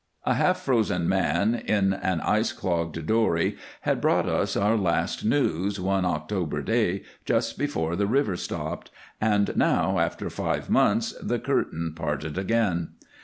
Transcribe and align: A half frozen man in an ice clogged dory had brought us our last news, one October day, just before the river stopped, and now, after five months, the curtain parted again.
A 0.25 0.33
half 0.33 0.59
frozen 0.61 1.07
man 1.07 1.53
in 1.53 1.93
an 1.93 2.21
ice 2.21 2.53
clogged 2.53 3.05
dory 3.05 3.55
had 3.81 4.01
brought 4.01 4.27
us 4.27 4.57
our 4.57 4.75
last 4.75 5.23
news, 5.23 5.79
one 5.79 6.05
October 6.05 6.63
day, 6.63 7.03
just 7.23 7.55
before 7.55 7.95
the 7.95 8.07
river 8.07 8.35
stopped, 8.35 8.89
and 9.21 9.55
now, 9.55 9.99
after 9.99 10.27
five 10.31 10.71
months, 10.71 11.13
the 11.21 11.37
curtain 11.37 11.93
parted 11.95 12.35
again. 12.35 12.93